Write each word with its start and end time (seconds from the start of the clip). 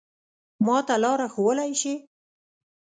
ما 0.65 0.77
ته 0.87 0.95
لاره 1.03 1.27
ښوولای 1.33 1.71
شې؟ 1.81 1.93